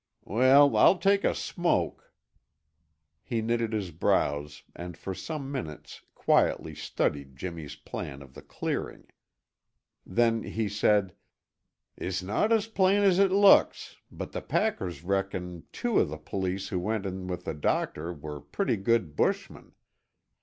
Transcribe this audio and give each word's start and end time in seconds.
Weel, 0.25 0.75
I'll 0.77 0.97
take 0.97 1.23
a 1.23 1.35
smoke" 1.35 2.11
He 3.21 3.39
knitted 3.43 3.71
his 3.71 3.91
brows 3.91 4.63
and 4.75 4.97
for 4.97 5.13
some 5.13 5.51
minutes 5.51 6.01
quietly 6.15 6.73
studied 6.73 7.35
Jimmy's 7.35 7.75
plan 7.75 8.23
of 8.23 8.33
the 8.33 8.41
clearing. 8.41 9.05
Then 10.03 10.41
he 10.41 10.67
said, 10.67 11.13
"It's 11.95 12.23
no' 12.23 12.45
as 12.47 12.65
plain 12.65 13.03
as 13.03 13.19
it 13.19 13.31
looks, 13.31 13.97
but 14.11 14.31
the 14.31 14.41
packers 14.41 15.03
reckoned 15.03 15.71
two 15.71 15.99
o' 15.99 16.03
the 16.03 16.17
police 16.17 16.69
who 16.69 16.79
went 16.79 17.05
in 17.05 17.27
with 17.27 17.45
the 17.45 17.53
doctor 17.53 18.11
were 18.11 18.41
pretty 18.41 18.77
good 18.77 19.15
bushmen. 19.15 19.73